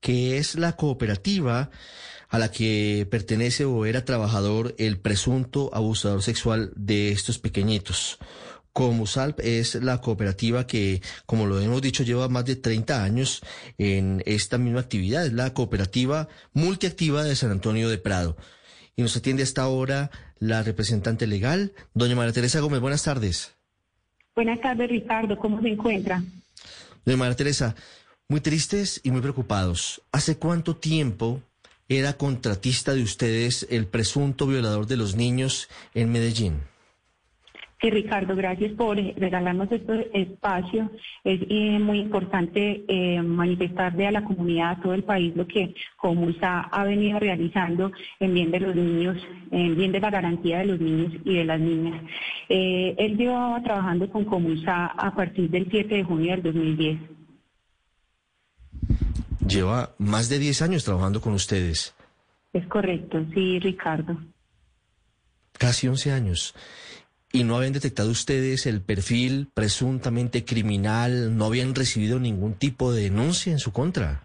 [0.00, 1.70] que es la cooperativa
[2.28, 8.18] a la que pertenece o era trabajador el presunto abusador sexual de estos pequeñitos.
[8.76, 13.40] Comusalp es la cooperativa que, como lo hemos dicho, lleva más de 30 años
[13.78, 15.24] en esta misma actividad.
[15.24, 18.36] Es la cooperativa multiactiva de San Antonio de Prado.
[18.94, 22.80] Y nos atiende hasta ahora la representante legal, doña María Teresa Gómez.
[22.80, 23.54] Buenas tardes.
[24.34, 25.38] Buenas tardes, Ricardo.
[25.38, 26.22] ¿Cómo se encuentra?
[27.06, 27.74] Doña María Teresa,
[28.28, 30.02] muy tristes y muy preocupados.
[30.12, 31.40] ¿Hace cuánto tiempo
[31.88, 36.60] era contratista de ustedes el presunto violador de los niños en Medellín?
[37.78, 40.90] Sí, Ricardo, gracias por eh, regalarnos este espacio.
[41.24, 45.74] Es eh, muy importante eh, manifestarle a la comunidad, a todo el país, lo que
[45.98, 49.18] Comusa ha venido realizando en bien de los niños,
[49.50, 52.02] en bien de la garantía de los niños y de las niñas.
[52.48, 56.98] Eh, él llevaba trabajando con Comusa a partir del 7 de junio del 2010.
[59.46, 61.94] Lleva más de 10 años trabajando con ustedes,
[62.54, 64.16] Es correcto, sí, Ricardo.
[65.58, 66.54] casi 11 años.
[67.36, 71.36] ¿Y no habían detectado ustedes el perfil presuntamente criminal?
[71.36, 74.22] ¿No habían recibido ningún tipo de denuncia en su contra?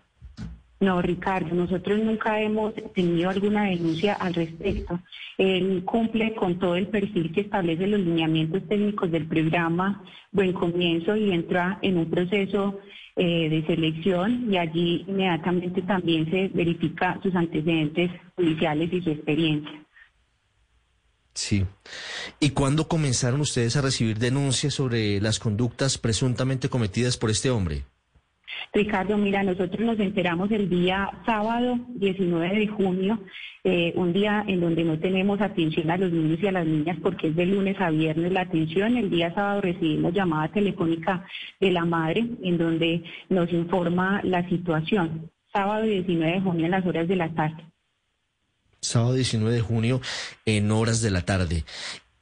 [0.80, 4.98] No, Ricardo, nosotros nunca hemos tenido alguna denuncia al respecto.
[5.38, 11.18] Él cumple con todo el perfil que establece los lineamientos técnicos del programa Buen Comienzo
[11.18, 12.80] y entra en un proceso
[13.18, 19.82] eh, de selección y allí inmediatamente también se verifica sus antecedentes policiales y su experiencia.
[21.34, 21.66] Sí.
[22.40, 27.84] ¿Y cuándo comenzaron ustedes a recibir denuncias sobre las conductas presuntamente cometidas por este hombre?
[28.74, 33.20] Ricardo, mira, nosotros nos enteramos el día sábado 19 de junio,
[33.64, 36.98] eh, un día en donde no tenemos atención a los niños y a las niñas
[37.02, 38.98] porque es de lunes a viernes la atención.
[38.98, 41.26] El día sábado recibimos llamada telefónica
[41.60, 45.30] de la madre en donde nos informa la situación.
[45.52, 47.71] Sábado 19 de junio en las horas de la tarde.
[48.82, 50.02] Sábado 19 de junio
[50.46, 51.64] en horas de la tarde.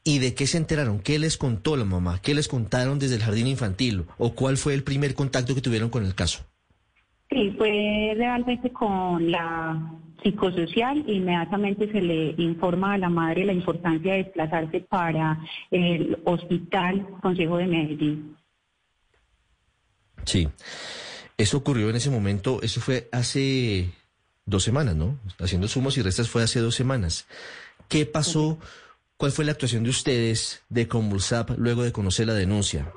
[0.04, 1.00] ¿Y de qué se enteraron?
[1.00, 2.22] ¿Qué les contó la mamá?
[2.22, 4.06] ¿Qué les contaron desde el jardín infantil?
[4.18, 6.44] ¿O cuál fue el primer contacto que tuvieron con el caso?
[7.30, 14.14] Sí, fue realmente con la psicosocial, inmediatamente se le informa a la madre la importancia
[14.14, 15.40] de desplazarse para
[15.72, 18.36] el Hospital Consejo de Medellín.
[20.26, 20.48] Sí,
[21.38, 23.90] eso ocurrió en ese momento, eso fue hace
[24.50, 25.20] dos semanas, ¿no?
[25.40, 27.26] Haciendo sumos y restas fue hace dos semanas.
[27.88, 28.60] ¿Qué pasó?
[29.18, 32.92] ¿Cuál fue la actuación de ustedes de Convulsap luego de conocer la denuncia?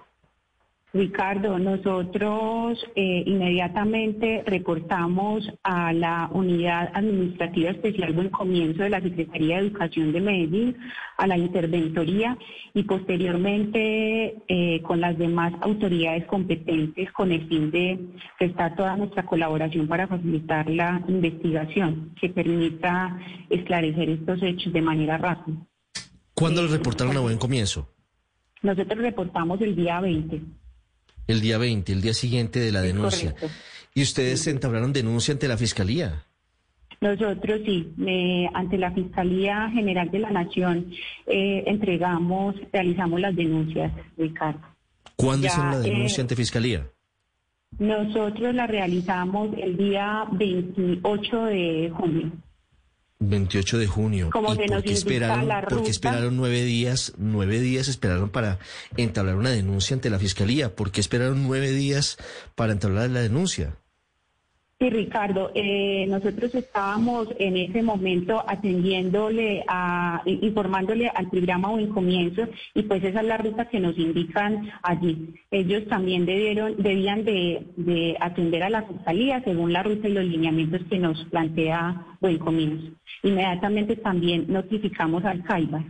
[0.94, 9.56] Ricardo, nosotros eh, inmediatamente reportamos a la Unidad Administrativa Especial Buen Comienzo de la Secretaría
[9.56, 10.76] de Educación de Medellín,
[11.16, 12.36] a la Interventoría
[12.74, 17.98] y posteriormente eh, con las demás autoridades competentes con el fin de
[18.38, 25.16] prestar toda nuestra colaboración para facilitar la investigación que permita esclarecer estos hechos de manera
[25.16, 25.56] rápida.
[26.34, 27.88] ¿Cuándo lo reportaron a Buen Comienzo?
[28.62, 30.61] Nosotros reportamos el día 20.
[31.32, 33.32] El día 20, el día siguiente de la Es denuncia.
[33.32, 33.56] correcto.
[33.94, 36.24] ¿Y ustedes entablaron denuncia ante la fiscalía?
[37.00, 40.92] Nosotros sí, eh, ante la Fiscalía General de la Nación
[41.26, 44.60] eh, entregamos, realizamos las denuncias, Ricardo.
[45.16, 46.86] ¿Cuándo hicieron la denuncia eh, ante fiscalía?
[47.78, 52.30] Nosotros la realizamos el día 28 de junio.
[53.28, 54.30] 28 de junio.
[54.32, 57.12] Como ¿Y por qué esperaron, la por qué esperaron nueve días?
[57.16, 58.58] Nueve días esperaron para
[58.96, 60.74] entablar una denuncia ante la fiscalía.
[60.74, 62.18] ¿Por qué esperaron nueve días
[62.54, 63.76] para entablar la denuncia?
[64.82, 72.48] Sí, Ricardo, eh, nosotros estábamos en ese momento atendiéndole, a, informándole al programa Buen Comienzo
[72.74, 75.34] y pues esa es la ruta que nos indican allí.
[75.52, 80.24] Ellos también debieron, debían de, de atender a la fiscalía según la ruta y los
[80.24, 82.90] lineamientos que nos plantea Buen Comienzo.
[83.22, 85.84] Inmediatamente también notificamos al CAIBA.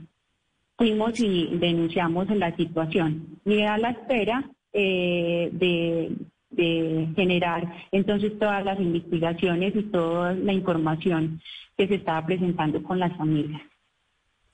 [0.76, 3.38] Fuimos y denunciamos la situación.
[3.46, 6.12] Y la espera eh, de
[6.52, 11.40] de generar entonces todas las investigaciones y toda la información
[11.76, 13.62] que se estaba presentando con las familias.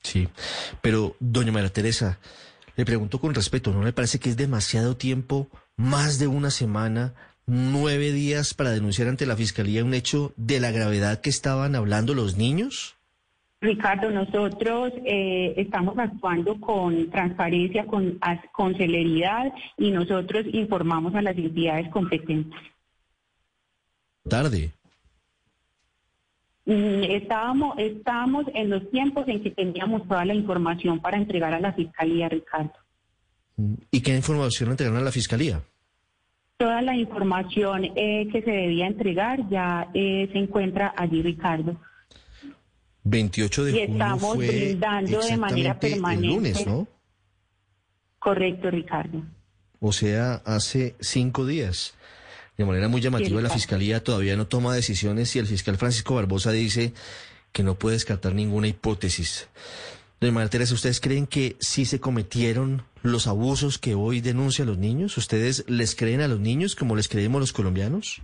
[0.01, 0.27] Sí,
[0.81, 2.19] pero doña María Teresa,
[2.75, 7.13] le pregunto con respeto, ¿no le parece que es demasiado tiempo, más de una semana,
[7.45, 12.13] nueve días para denunciar ante la fiscalía un hecho de la gravedad que estaban hablando
[12.13, 12.98] los niños?
[13.61, 18.17] Ricardo, nosotros eh, estamos actuando con transparencia, con,
[18.53, 22.57] con celeridad y nosotros informamos a las entidades competentes.
[24.29, 24.71] Tarde.
[26.65, 31.59] Mm, Estábamos, estábamos en los tiempos en que teníamos toda la información para entregar a
[31.59, 32.73] la Fiscalía, Ricardo.
[33.91, 35.61] ¿Y qué información entregaron a la fiscalía?
[36.57, 41.77] Toda la información eh, que se debía entregar ya eh, se encuentra allí, Ricardo.
[43.03, 46.27] 28 de Y junio estamos fue brindando de manera permanente.
[46.27, 46.87] el lunes, ¿no?
[48.19, 49.23] Correcto, Ricardo.
[49.79, 51.93] O sea, hace cinco días.
[52.57, 56.51] De manera muy llamativa, la fiscalía todavía no toma decisiones y el fiscal Francisco Barbosa
[56.51, 56.93] dice
[57.53, 59.47] que no puede descartar ninguna hipótesis.
[60.19, 64.77] Doña María Teresa, ¿ustedes creen que sí se cometieron los abusos que hoy denuncian los
[64.77, 65.17] niños?
[65.17, 68.21] ¿Ustedes les creen a los niños como les creemos los colombianos?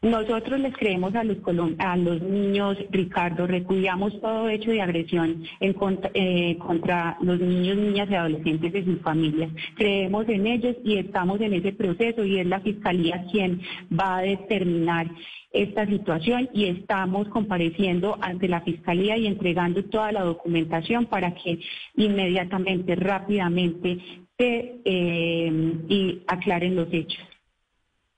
[0.00, 1.38] Nosotros les creemos a los,
[1.78, 7.76] a los niños, Ricardo, repudiamos todo hecho de agresión en contra, eh, contra los niños,
[7.76, 9.50] niñas y adolescentes de sus familias.
[9.74, 13.60] Creemos en ellos y estamos en ese proceso y es la Fiscalía quien
[13.92, 15.10] va a determinar
[15.50, 21.58] esta situación y estamos compareciendo ante la Fiscalía y entregando toda la documentación para que
[21.96, 23.98] inmediatamente, rápidamente,
[24.38, 27.24] se eh, y aclaren los hechos.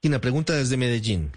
[0.03, 1.31] Y la pregunta desde Medellín.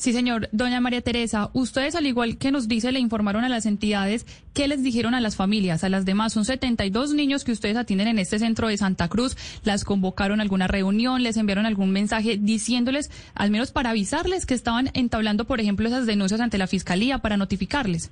[0.00, 0.48] Sí, señor.
[0.50, 4.66] Doña María Teresa, ustedes, al igual que nos dice, le informaron a las entidades, ¿qué
[4.66, 6.32] les dijeron a las familias, a las demás?
[6.32, 9.36] Son 72 niños que ustedes atienden en este centro de Santa Cruz.
[9.62, 11.22] ¿Las convocaron a alguna reunión?
[11.22, 16.06] ¿Les enviaron algún mensaje diciéndoles, al menos para avisarles que estaban entablando, por ejemplo, esas
[16.06, 18.10] denuncias ante la fiscalía para notificarles?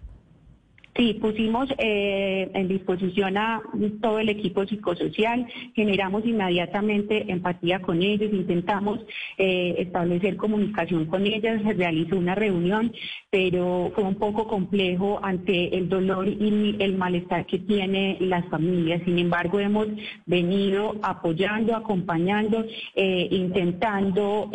[0.99, 3.63] Sí, pusimos eh, en disposición a
[4.03, 8.99] todo el equipo psicosocial, generamos inmediatamente empatía con ellos, intentamos
[9.37, 12.93] eh, establecer comunicación con ellas, se realizó una reunión,
[13.31, 19.01] pero fue un poco complejo ante el dolor y el malestar que tienen las familias.
[19.05, 19.87] Sin embargo, hemos
[20.27, 22.65] venido apoyando, acompañando,
[22.97, 24.51] eh, intentando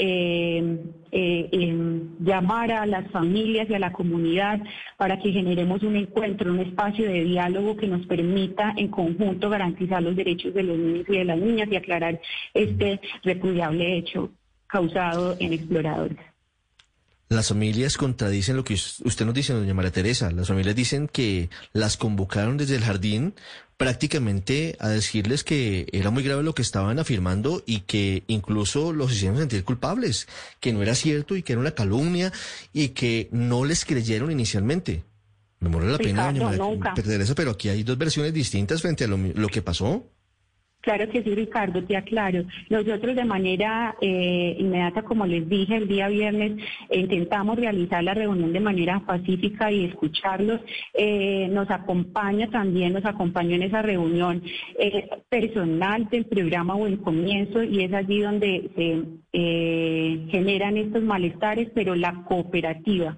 [1.15, 4.60] eh, em, llamar a las familias y a la comunidad
[4.97, 10.02] para que generemos un encuentro, un espacio de diálogo que nos permita en conjunto garantizar
[10.02, 12.19] los derechos de los niños y de las niñas y aclarar
[12.56, 14.32] este repudiable hecho
[14.65, 16.33] causado en exploradores.
[17.30, 20.30] Las familias contradicen lo que usted nos dice, doña María Teresa.
[20.32, 23.34] Las familias dicen que las convocaron desde el jardín
[23.78, 29.12] prácticamente a decirles que era muy grave lo que estaban afirmando y que incluso los
[29.12, 30.28] hicieron sentir culpables,
[30.60, 32.32] que no era cierto y que era una calumnia
[32.72, 35.04] y que no les creyeron inicialmente.
[35.60, 39.08] Me muero la pena, doña María Teresa, pero aquí hay dos versiones distintas frente a
[39.08, 40.06] lo, lo que pasó.
[40.84, 42.43] Claro que sí, Ricardo, te aclaro.
[42.69, 48.52] Nosotros de manera eh, inmediata, como les dije el día viernes, intentamos realizar la reunión
[48.52, 50.60] de manera pacífica y escucharlos.
[50.93, 54.43] Eh, nos acompaña también, nos acompañó en esa reunión
[54.78, 59.04] eh, personal del programa Buen Comienzo y es allí donde se
[60.32, 63.17] generan estos malestares, pero la cooperativa.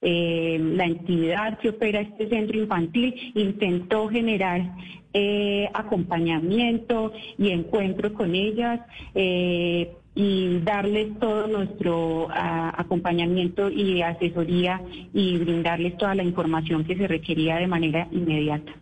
[0.00, 4.62] La entidad que opera este centro infantil intentó generar
[5.12, 8.80] eh, acompañamiento y encuentro con ellas.
[9.14, 14.80] Eh, y darles todo nuestro acompañamiento y asesoría
[15.12, 18.72] y brindarles toda la información que se requería de manera inmediata.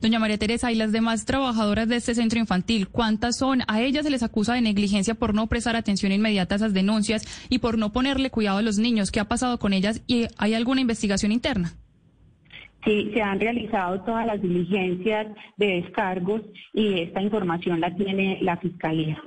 [0.00, 3.62] Doña María Teresa, ¿y las demás trabajadoras de este centro infantil, cuántas son?
[3.68, 7.46] A ellas se les acusa de negligencia por no prestar atención inmediata a esas denuncias
[7.48, 9.10] y por no ponerle cuidado a los niños.
[9.10, 11.72] ¿Qué ha pasado con ellas y hay alguna investigación interna?
[12.84, 16.42] Sí, se han realizado todas las diligencias de descargos
[16.74, 19.22] y esta información la tiene la Fiscalía.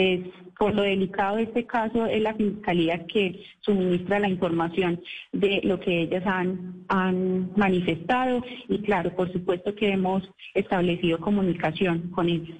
[0.00, 0.20] Es,
[0.58, 5.00] por lo delicado de este caso, es la Fiscalía que suministra la información
[5.32, 10.22] de lo que ellas han, han manifestado y claro, por supuesto que hemos
[10.54, 12.56] establecido comunicación con ellos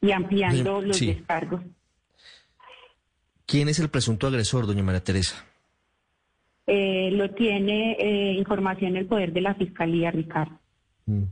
[0.00, 1.62] y ampliando los descargos.
[3.46, 5.46] ¿Quién es el presunto agresor, doña María Teresa?
[6.66, 10.58] Eh, lo tiene eh, información el poder de la Fiscalía, Ricardo.
[11.06, 11.22] Mm.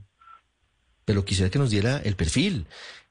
[1.05, 2.66] Pero quisiera que nos diera el perfil.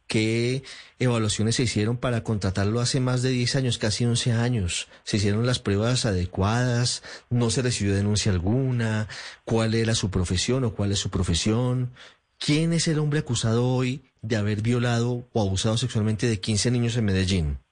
[0.08, 0.64] ¿Qué
[1.00, 4.88] evaluaciones se hicieron para contratarlo hace más de 10 años, casi 11 años?
[5.04, 7.02] ¿Se hicieron las pruebas adecuadas?
[7.30, 9.08] ¿No se recibió denuncia alguna?
[9.46, 11.92] ¿Cuál era su profesión o cuál es su profesión?
[12.38, 16.98] ¿Quién es el hombre acusado hoy de haber violado o abusado sexualmente de 15 niños
[16.98, 17.65] en Medellín?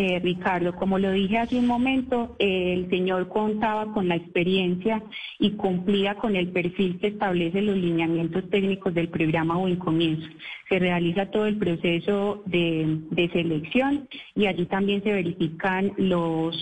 [0.00, 5.02] Eh, Ricardo, como lo dije hace un momento, el señor contaba con la experiencia
[5.40, 10.28] y cumplía con el perfil que establece los lineamientos técnicos del programa Buen Comienzo.
[10.68, 16.54] Se realiza todo el proceso de, de selección y allí también se verifican los,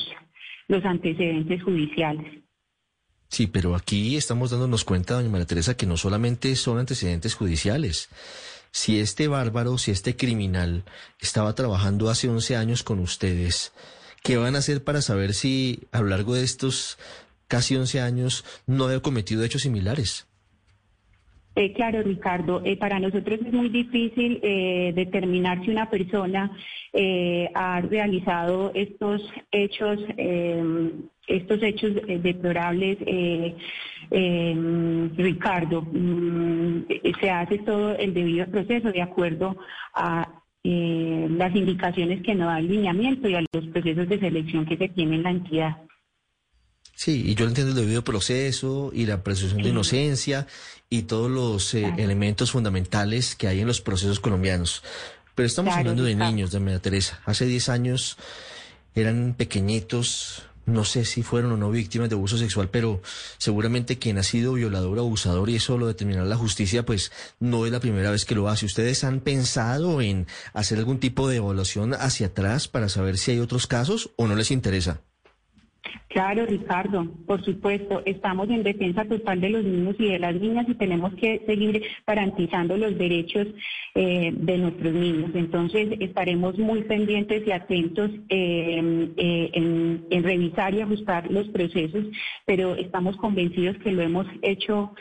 [0.68, 2.42] los antecedentes judiciales.
[3.29, 8.09] Sí, pero aquí estamos dándonos cuenta, doña María Teresa, que no solamente son antecedentes judiciales,
[8.70, 10.85] si este bárbaro, si este criminal
[11.20, 13.72] estaba trabajando hace 11 años con ustedes,
[14.22, 16.98] ¿qué van a hacer para saber si a lo largo de estos
[17.48, 20.26] casi 11 años no había cometido hechos similares?
[21.57, 26.52] Eh, claro, Ricardo, eh, para nosotros es muy difícil eh, determinar si una persona
[27.55, 29.20] ha realizado estos
[29.52, 29.98] hechos,
[31.26, 32.96] estos hechos deplorables.
[34.10, 36.86] Ricardo, mm,
[37.20, 39.56] se hace todo el debido proceso de acuerdo
[39.94, 40.28] a
[40.64, 44.88] las indicaciones que nos da el lineamiento y a los procesos de selección que se
[44.88, 45.76] tiene en la entidad.
[46.96, 50.46] Sí, y yo entiendo el debido proceso y la presunción de inocencia
[50.88, 54.82] y todos los eh, elementos fundamentales que hay en los procesos colombianos.
[55.34, 57.20] Pero estamos hablando de niños, de María Teresa.
[57.26, 58.16] Hace 10 años
[58.94, 63.00] eran pequeñitos, no sé si fueron o no víctimas de abuso sexual, pero
[63.38, 67.64] seguramente quien ha sido violador o abusador y eso lo determinará la justicia, pues no
[67.66, 68.66] es la primera vez que lo hace.
[68.66, 73.38] ¿Ustedes han pensado en hacer algún tipo de evaluación hacia atrás para saber si hay
[73.38, 75.00] otros casos o no les interesa?
[76.09, 80.66] Claro, Ricardo, por supuesto, estamos en defensa total de los niños y de las niñas
[80.66, 83.49] y tenemos que seguir garantizando los derechos
[83.94, 85.31] eh, de nuestros niños.
[85.35, 92.07] Entonces, estaremos muy pendientes y atentos eh, eh, en, revisar y ajustar los procesos,
[92.46, 94.94] pero estamos convencidos que lo hemos hecho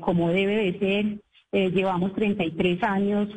[0.00, 1.70] como debe de ser.
[1.72, 3.28] llevamos 33 años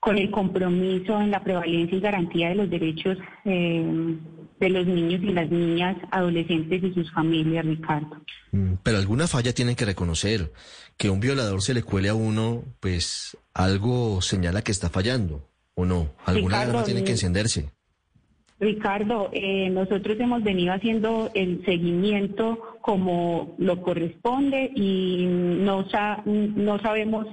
[0.00, 3.16] con el compromiso en la prevalencia y garantía de los derechos
[4.64, 8.16] de los niños y las niñas, adolescentes y sus familias, Ricardo.
[8.52, 10.52] Mm, pero alguna falla tienen que reconocer.
[10.96, 15.84] Que un violador se le cuele a uno, pues algo señala que está fallando, ¿o
[15.84, 16.12] no?
[16.24, 17.70] Alguna alarma tiene que mm, encenderse.
[18.60, 25.84] Ricardo, eh, nosotros hemos venido haciendo el seguimiento como lo corresponde y no,
[26.24, 27.26] no sabemos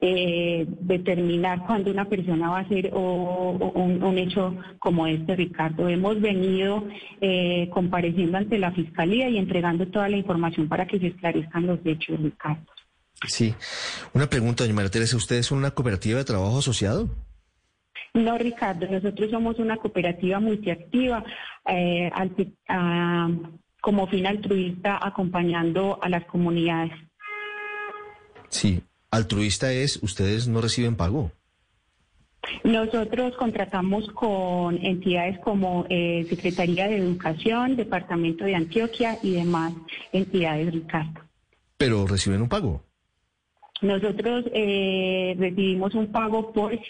[0.00, 5.88] eh, determinar cuándo una persona va a hacer un, hecho como este, Ricardo.
[5.88, 6.86] Hemos venido
[7.20, 11.80] eh, compareciendo ante la Fiscalía y entregando toda la información para que se esclarezcan los
[11.84, 12.64] hechos, Ricardo.
[13.26, 13.54] Sí.
[14.12, 17.08] Una pregunta, doña María Teresa, ¿ustedes son una cooperativa de trabajo asociado?
[18.14, 21.24] No, Ricardo, nosotros somos una cooperativa multiactiva
[21.66, 22.10] eh,
[23.80, 26.92] como fin altruista acompañando a las comunidades.
[28.48, 28.80] Sí,
[29.10, 31.32] altruista es, ustedes no reciben pago.
[32.64, 39.72] Nosotros contratamos con entidades como eh, Secretaría de Educación, Departamento de Antioquia y demás
[40.12, 41.20] entidades, Ricardo.
[41.76, 42.82] Pero reciben un pago.
[43.80, 46.80] Nosotros eh, recibimos un pago por eh,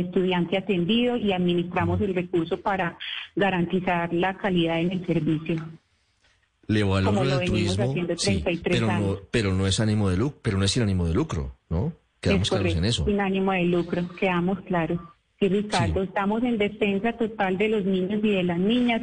[0.00, 2.98] estudiante atendido y administramos el recurso para
[3.34, 5.56] garantizar la calidad en el servicio.
[6.68, 10.58] Le valoro el altruismo, sí, 33 pero no, pero no es ánimo de lucro, pero
[10.58, 11.92] no es sin ánimo de lucro, ¿no?
[12.20, 13.04] Quedamos Es claros en correcto, eso.
[13.06, 15.00] Sin ánimo de lucro, quedamos claros.
[15.40, 19.02] Sí, Ricardo, estamos en defensa total de los niños y de las niñas.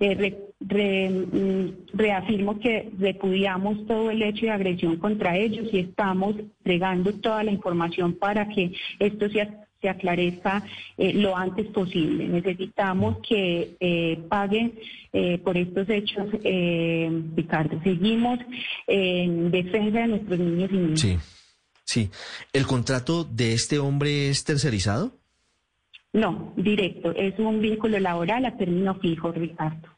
[0.00, 5.78] Eh, re- re- mm, reafirmo que repudiamos todo el hecho de agresión contra ellos y
[5.78, 10.64] estamos entregando toda la información para que esto se, ac- se aclarezca
[10.98, 12.26] eh, lo antes posible.
[12.26, 14.74] Necesitamos que eh, paguen
[15.12, 17.80] eh, por estos hechos, eh, Ricardo.
[17.84, 18.40] Seguimos
[18.88, 21.00] en defensa de nuestros niños y niñas.
[21.00, 21.18] Sí,
[21.84, 22.10] sí.
[22.52, 25.12] ¿El contrato de este hombre es tercerizado?
[26.12, 27.12] No, directo.
[27.12, 29.88] Es un vínculo laboral a término fijo, Ricardo.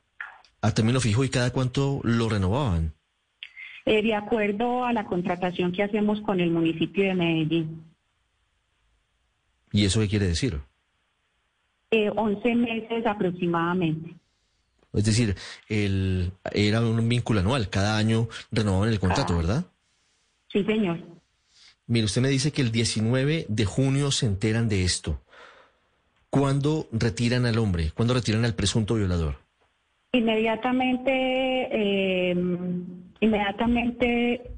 [0.60, 2.92] A término fijo y cada cuánto lo renovaban.
[3.86, 7.88] Eh, de acuerdo a la contratación que hacemos con el municipio de Medellín.
[9.72, 10.60] ¿Y eso qué quiere decir?
[11.90, 14.14] Eh, 11 meses aproximadamente.
[14.92, 15.36] Es decir,
[15.68, 19.66] el, era un vínculo anual, cada año renovaban el contrato, ¿verdad?
[20.50, 20.98] Sí, señor.
[21.86, 25.20] Mire, usted me dice que el 19 de junio se enteran de esto.
[26.30, 27.92] ¿Cuándo retiran al hombre?
[27.94, 29.36] ¿Cuándo retiran al presunto violador?
[30.12, 32.36] Inmediatamente, eh,
[33.20, 34.52] inmediatamente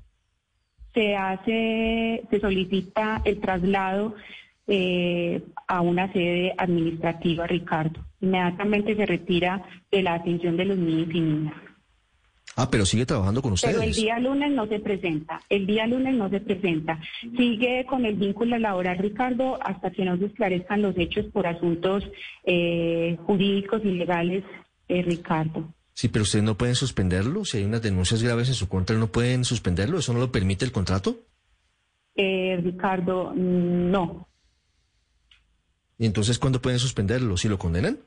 [0.94, 4.14] se hace, se solicita el traslado
[4.66, 8.04] eh, a una sede administrativa, Ricardo.
[8.20, 11.54] Inmediatamente se retira de la atención de los niños y niñas.
[12.56, 13.74] Ah, pero sigue trabajando con ustedes.
[13.74, 17.00] Pero el día lunes no se presenta, el día lunes no se presenta.
[17.36, 22.04] Sigue con el vínculo laboral, Ricardo, hasta que no se esclarezcan los hechos por asuntos
[22.44, 24.44] eh, jurídicos y legales,
[24.88, 25.72] eh, Ricardo.
[25.94, 27.44] Sí, pero ustedes no pueden suspenderlo.
[27.44, 29.98] Si hay unas denuncias graves en su contra, no pueden suspenderlo.
[29.98, 31.18] ¿Eso no lo permite el contrato?
[32.14, 34.28] Eh, Ricardo, mm, no.
[36.00, 37.36] ¿Y entonces cuándo pueden suspenderlo?
[37.36, 38.00] ¿Si lo condenan?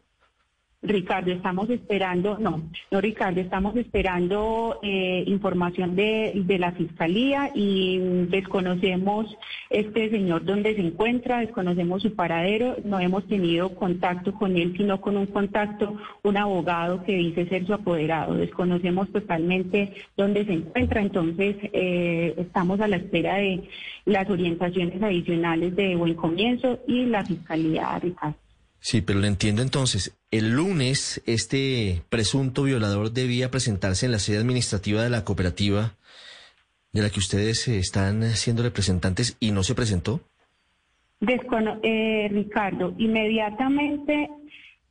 [0.83, 2.61] Ricardo, estamos esperando, no,
[2.91, 9.33] no Ricardo, estamos esperando eh, información de, de la Fiscalía y desconocemos
[9.69, 14.99] este señor dónde se encuentra, desconocemos su paradero, no hemos tenido contacto con él, sino
[14.99, 21.01] con un contacto, un abogado que dice ser su apoderado, desconocemos totalmente dónde se encuentra,
[21.01, 23.63] entonces eh, estamos a la espera de
[24.05, 28.42] las orientaciones adicionales de Buen Comienzo y la Fiscalía, Ricardo.
[28.85, 30.13] Sí, pero le entiendo entonces.
[30.29, 35.93] El lunes, este presunto violador debía presentarse en la sede administrativa de la cooperativa
[36.91, 40.19] de la que ustedes eh, están siendo representantes y no se presentó.
[41.21, 44.29] Descono- eh, Ricardo, inmediatamente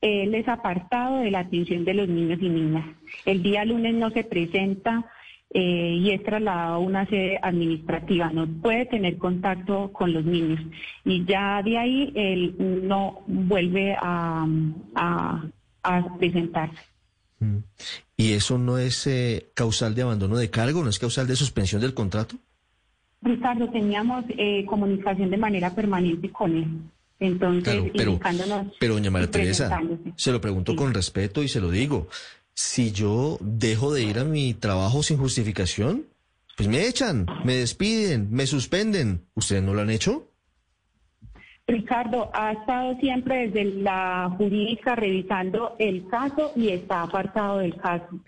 [0.00, 2.86] él es apartado de la atención de los niños y niñas.
[3.26, 5.04] El día lunes no se presenta
[5.54, 8.30] eh, y es trasladado a una sede administrativa.
[8.32, 10.60] No puede tener contacto con los niños.
[11.04, 12.54] Y ya de ahí él
[12.88, 14.46] no vuelve a,
[14.94, 15.44] a-
[15.82, 16.78] a presentarse.
[18.16, 20.82] ¿Y eso no es eh, causal de abandono de cargo?
[20.84, 22.36] ¿No es causal de suspensión del contrato?
[23.20, 26.66] Ricardo, teníamos eh, comunicación de manera permanente con él.
[27.20, 28.18] Entonces, Claro, pero,
[28.80, 29.80] pero doña María Teresa,
[30.16, 32.08] se lo pregunto con respeto y se lo digo.
[32.54, 36.06] Si yo dejo de ir a mi trabajo sin justificación,
[36.56, 39.26] pues me echan, me despiden, me suspenden.
[39.34, 40.28] ¿Ustedes no lo han hecho?
[41.66, 48.20] Ricardo ha estado siempre desde la jurídica revisando el caso y está apartado del caso.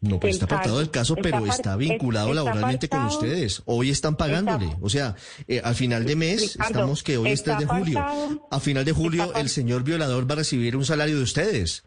[0.00, 3.62] No, pues El está apartado del caso, pero está vinculado está laboralmente con ustedes.
[3.64, 4.68] Hoy están pagándole.
[4.80, 5.16] O sea,
[5.48, 7.98] eh, al final de mes, Ricardo, estamos que hoy es está 3 de julio.
[7.98, 8.48] apartado.
[8.50, 11.84] A final de julio, el señor violador va a recibir un salario de ustedes.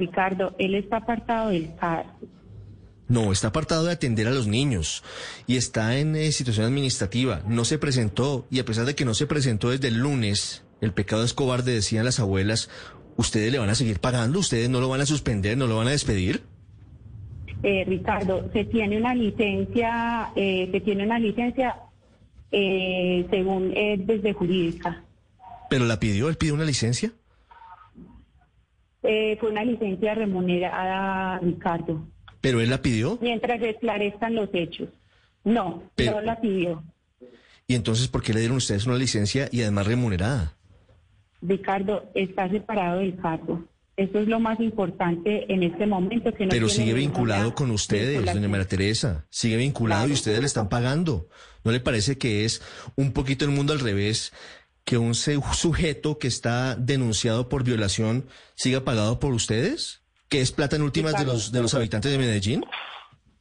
[0.00, 2.08] Ricardo, él está apartado del caso.
[3.06, 5.02] No, está apartado de atender a los niños
[5.46, 7.42] y está en eh, situación administrativa.
[7.46, 10.92] No se presentó y a pesar de que no se presentó desde el lunes, el
[10.92, 12.70] pecado es cobarde, decían las abuelas.
[13.16, 14.38] ¿Ustedes le van a seguir pagando?
[14.38, 15.58] ¿Ustedes no lo van a suspender?
[15.58, 16.42] ¿No lo van a despedir?
[17.62, 21.76] Eh, Ricardo, se tiene una licencia, eh, se tiene una licencia
[22.50, 23.74] eh, según
[24.06, 25.04] desde jurídica.
[25.68, 26.28] ¿Pero la pidió?
[26.28, 27.12] ¿Él pidió una licencia?
[29.02, 32.06] Eh, fue una licencia remunerada, Ricardo,
[32.40, 33.18] ¿Pero él la pidió?
[33.22, 34.88] mientras se esclarezcan los hechos.
[35.44, 36.82] No, Pero- no la pidió.
[37.66, 40.54] ¿Y entonces por qué le dieron ustedes una licencia y además remunerada?
[41.42, 43.64] Ricardo está separado del cargo.
[43.96, 46.32] Eso es lo más importante en este momento.
[46.32, 49.26] Que no Pero sigue vinculado con ustedes, doña María Teresa.
[49.30, 51.28] Sigue vinculado y ustedes le están pagando.
[51.64, 52.62] ¿No le parece que es
[52.96, 54.32] un poquito el mundo al revés?
[54.90, 58.26] Que un sujeto que está denunciado por violación
[58.56, 60.02] siga pagado por ustedes?
[60.28, 62.64] ¿Que es plata en últimas de los, de los habitantes de Medellín?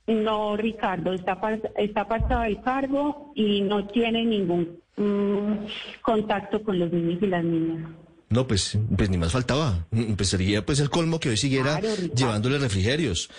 [0.06, 1.40] No, Ricardo, está,
[1.76, 5.66] está pasado el cargo y no tiene ningún mm,
[6.04, 7.90] contacto con los niños y las niñas.
[8.30, 9.88] No, pues, pues ni más faltaba.
[9.90, 13.32] Mm, Pues sería pues el colmo que hoy siguiera Claro, llevándole refrigerios.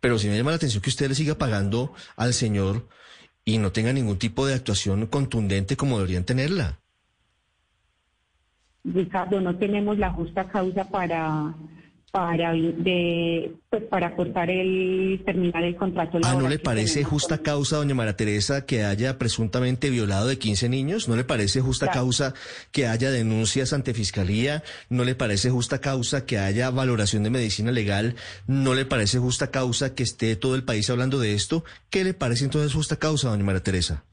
[0.00, 2.88] Pero sí me llama la atención que usted le siga pagando al señor
[3.44, 6.78] y no tenga ningún tipo de actuación contundente como deberían tenerla.
[8.84, 11.54] Ricardo, no tenemos la justa causa para
[12.10, 16.36] para de pues para cortar el terminar el contrato Ah.
[16.40, 21.06] ¿no le parece justa causa, doña María Teresa, que haya presuntamente violado de 15 niños?
[21.06, 22.00] ¿No le parece justa Claro.
[22.00, 22.32] causa
[22.72, 24.62] que haya denuncias ante fiscalía?
[24.88, 28.14] ¿No le parece justa causa que haya valoración de medicina legal?
[28.46, 31.62] ¿No le parece justa causa que esté todo el país hablando de esto?
[31.90, 34.04] ¿Qué le parece entonces justa causa, doña María Teresa?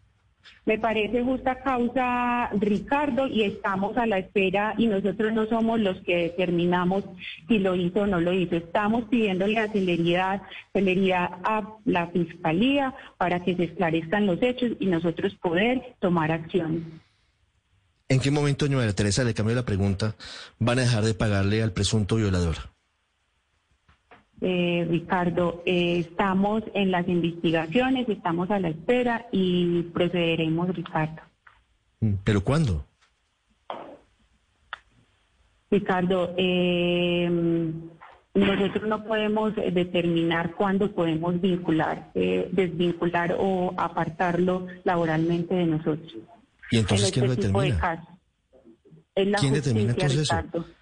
[0.66, 5.97] Me parece justa causa, Ricardo, y estamos a la espera y nosotros no somos los
[6.01, 7.03] que determinamos
[7.47, 8.55] si lo hizo o no lo hizo.
[8.55, 10.41] Estamos pidiéndole a celeridad,
[10.74, 16.99] celeridad a la Fiscalía para que se esclarezcan los hechos y nosotros poder tomar acción.
[18.09, 20.16] ¿En qué momento, María Teresa, le cambio la pregunta,
[20.57, 22.74] van a dejar de pagarle al presunto violador?
[24.41, 31.21] Eh, Ricardo, eh, estamos en las investigaciones, estamos a la espera y procederemos, Ricardo.
[32.01, 32.86] Mm, ¿Pero cuándo?
[35.71, 37.29] Ricardo, eh,
[38.33, 46.13] nosotros no podemos eh, determinar cuándo podemos vincular, eh, desvincular o apartarlo laboralmente de nosotros.
[46.71, 47.79] ¿Y entonces en quién lo este de determina?
[47.79, 48.09] casos.
[49.15, 50.74] Es la ¿Quién determina justicia, entonces eso?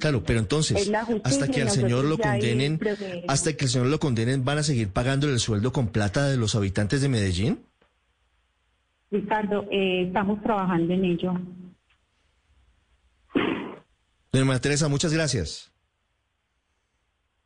[0.00, 0.90] Claro, pero entonces,
[1.24, 2.80] hasta que al señor lo condenen,
[3.28, 6.38] hasta que el señor lo condenen, ¿van a seguir pagándole el sueldo con plata de
[6.38, 7.60] los habitantes de Medellín?
[9.10, 11.34] Ricardo, eh, estamos trabajando en ello.
[14.32, 15.69] Doña Teresa, muchas gracias.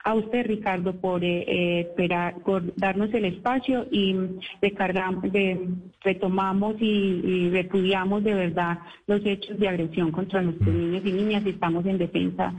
[0.06, 4.14] A usted, Ricardo, por eh, eh, esperar, por darnos el espacio y
[4.60, 5.66] recargamos, de,
[6.02, 10.78] retomamos y, y repudiamos de verdad los hechos de agresión contra nuestros Mm.
[10.78, 12.52] niños y niñas y estamos en defensa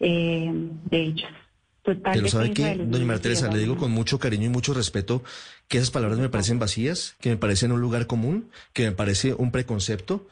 [0.00, 0.50] eh,
[0.90, 1.28] de ellos.
[1.82, 3.52] Total Pero ¿sabe los doña María Teresa?
[3.52, 5.22] Le digo con mucho cariño y mucho respeto
[5.68, 9.34] que esas palabras me parecen vacías, que me parecen un lugar común, que me parece
[9.34, 10.26] un preconcepto,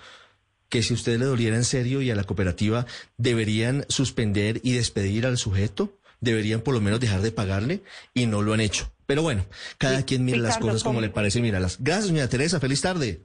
[0.69, 2.87] que si a usted le doliera en serio y a la cooperativa,
[3.19, 5.93] deberían suspender y despedir al sujeto,
[6.25, 7.83] deberían por lo menos dejar de pagarle
[8.14, 8.91] y no lo han hecho.
[9.07, 9.45] Pero bueno,
[9.79, 11.01] cada Sí, quien mira las cosas como ¿cómo?
[11.03, 11.68] le parece mírala.
[11.79, 12.59] Gracias, doña Teresa.
[12.59, 13.22] Feliz tarde.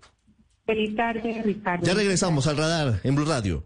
[0.66, 1.86] Feliz tarde, Ricardo.
[1.86, 3.66] Ya regresamos al radar en Blue Radio.